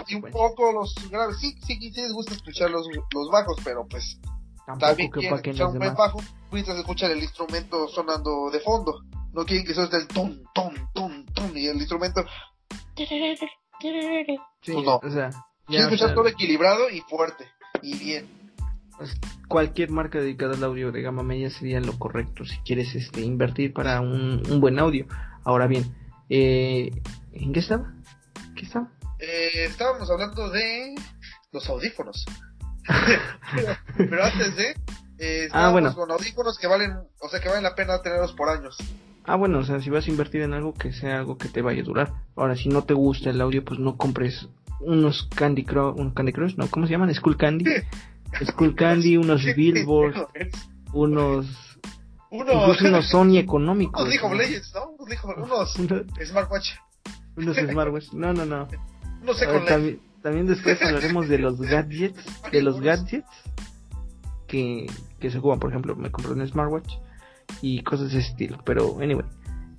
[0.07, 1.38] Y, un poco los graves.
[1.39, 4.19] Sí, sí, sí les gusta escuchar los, los bajos, pero pues
[4.65, 6.21] Tampoco también quieren escuchar un buen bajo
[6.51, 9.01] mientras escuchar el instrumento sonando de fondo.
[9.34, 12.24] No quieren que suene el ton, ton, ton, ton y el instrumento
[14.61, 14.95] Sí, no.
[14.97, 15.29] o sea,
[15.67, 17.47] ya, todo equilibrado y fuerte
[17.81, 18.27] y bien.
[18.97, 19.17] Pues,
[19.47, 23.73] cualquier marca dedicada al audio de gama media sería lo correcto si quieres este invertir
[23.73, 25.05] para un, buen audio.
[25.43, 25.93] Ahora bien,
[26.29, 26.91] eh,
[27.34, 27.93] ¿en qué estaba?
[28.55, 28.89] ¿Qué estaba?
[29.19, 30.95] Eh, estábamos hablando de
[31.51, 32.25] los audífonos.
[33.97, 34.75] pero, antes de
[35.19, 35.93] eh, ah, bueno.
[35.95, 38.77] con audífonos que valen, o sea, que valen la pena tenerlos por años.
[39.26, 41.61] Ah, bueno, o sea, si vas a invertir en algo que sea algo que te
[41.61, 42.13] vaya a durar.
[42.36, 44.49] Ahora, si no te gusta el audio, pues no compres
[44.82, 46.67] unos Candy Crush, un Candy Crush, ¿no?
[46.67, 47.13] ¿Cómo se llaman?
[47.13, 47.65] Skull Candy.
[48.45, 50.28] Skull Candy, unos Billboard,
[50.91, 51.74] unos
[52.34, 54.01] unos, unos Sony económicos.
[54.01, 54.91] Unos League of Legends, ¿no?
[55.43, 56.71] Unos, unos Smartwatch.
[57.38, 58.13] Unos Smartwatch.
[58.13, 58.67] No, no, no.
[59.21, 63.30] No sé con también, también después hablaremos de los gadgets, de los gadgets
[64.47, 64.88] que,
[65.19, 65.59] que se juegan.
[65.59, 66.91] Por ejemplo, me compré un Smartwatch
[67.62, 68.60] y cosas de ese estilo.
[68.66, 69.26] Pero, anyway,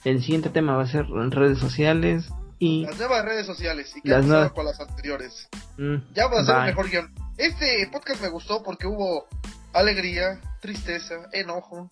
[0.05, 2.85] el siguiente tema va a ser redes sociales y...
[2.85, 5.49] Las nuevas redes sociales y qué ha pasado con las anteriores.
[5.77, 7.13] Mm, ya va a ser mejor guion.
[7.37, 9.27] Este podcast me gustó porque hubo
[9.73, 11.91] alegría, tristeza, enojo,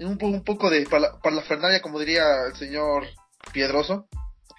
[0.00, 3.04] un, un poco de para, como diría el señor
[3.52, 4.06] Piedroso.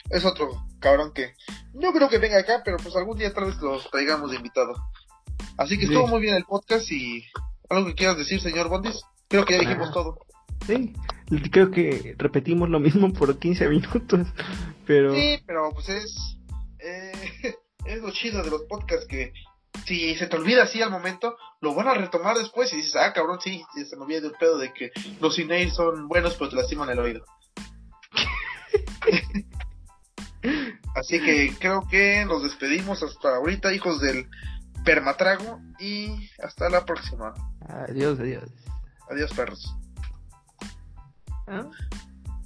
[0.10, 1.34] Es otro cabrón que
[1.74, 4.74] no creo que venga acá, pero pues algún día tal vez lo traigamos de invitado.
[5.58, 7.26] Así que estuvo muy bien el podcast y
[7.70, 9.02] algo que quieras decir, señor Bondis.
[9.28, 10.20] Creo que ya dijimos todo.
[10.66, 10.94] Sí,
[11.52, 14.28] creo que repetimos lo mismo por 15 minutos,
[14.86, 15.14] pero...
[15.14, 16.38] Sí, pero pues es...
[16.80, 19.34] Eh, es lo chido de los podcasts que
[19.86, 23.14] si se te olvida así al momento, lo van a retomar después y dices, ah,
[23.14, 26.56] cabrón, sí, se me olvida el pedo de que los cine son buenos, pero te
[26.56, 27.26] lastiman el oído.
[30.96, 34.28] así que creo que nos despedimos hasta ahorita, hijos del
[34.84, 37.34] permatrago, y hasta la próxima.
[37.68, 38.50] Adiós, adiós.
[39.10, 39.76] Adiós, perros.
[41.48, 41.70] ¿Ah?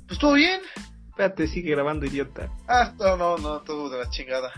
[0.08, 0.62] Pues todo bien.
[1.10, 2.50] Espérate, sigue grabando, idiota.
[2.68, 4.52] Ah, no, no, no, todo de la chingada.